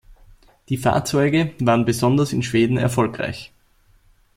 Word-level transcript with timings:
Die 0.69 0.77
Fahrzeuge 0.77 1.53
waren 1.59 1.85
besonders 1.85 2.33
in 2.33 2.41
Schweden 2.41 2.77
erfolgreich. 2.77 3.53